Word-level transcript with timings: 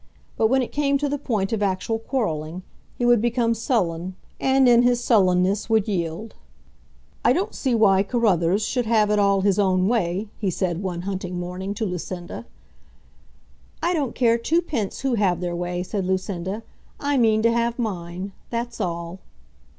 But 0.35 0.47
when 0.47 0.63
it 0.63 0.71
came 0.71 0.97
to 0.97 1.07
the 1.07 1.19
point 1.19 1.53
of 1.53 1.61
actual 1.61 1.99
quarrelling, 1.99 2.63
he 2.97 3.05
would 3.05 3.21
become 3.21 3.53
sullen, 3.53 4.15
and 4.39 4.67
in 4.67 4.81
his 4.81 5.03
sullenness 5.03 5.69
would 5.69 5.87
yield. 5.87 6.33
"I 7.23 7.33
don't 7.33 7.53
see 7.53 7.75
why 7.75 8.01
Carruthers 8.01 8.65
should 8.65 8.87
have 8.87 9.11
it 9.11 9.19
all 9.19 9.41
his 9.41 9.59
own 9.59 9.87
way," 9.87 10.27
he 10.39 10.49
said, 10.49 10.81
one 10.81 11.03
hunting 11.03 11.39
morning, 11.39 11.75
to 11.75 11.85
Lucinda. 11.85 12.47
"I 13.83 13.93
don't 13.93 14.15
care 14.15 14.39
twopence 14.39 15.01
who 15.01 15.13
have 15.13 15.39
their 15.39 15.55
way," 15.55 15.83
said 15.83 16.05
Lucinda, 16.07 16.63
"I 16.99 17.17
mean 17.17 17.43
to 17.43 17.51
have 17.51 17.77
mine; 17.77 18.31
that's 18.49 18.81
all." 18.81 19.19